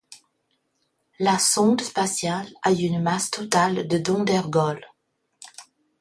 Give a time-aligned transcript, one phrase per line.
[1.19, 4.87] La sonde spatiale a une masse totale de dont d'ergols.